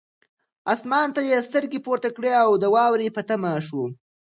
[0.73, 3.83] اسمان ته یې سترګې پورته کړې او د واورې په تمه شو.